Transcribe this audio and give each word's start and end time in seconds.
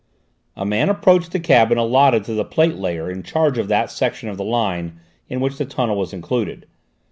A 0.55 0.65
man 0.65 0.89
approached 0.89 1.31
the 1.31 1.39
cabin 1.39 1.77
allotted 1.77 2.23
to 2.23 2.33
the 2.33 2.43
plate 2.43 2.73
layer 2.77 3.07
in 3.07 3.21
charge 3.21 3.59
of 3.59 3.67
that 3.67 3.91
section 3.91 4.29
of 4.29 4.37
the 4.37 4.43
line 4.43 4.99
in 5.29 5.39
which 5.41 5.59
the 5.59 5.65
tunnel 5.65 5.95
was 5.95 6.11
included. 6.11 6.65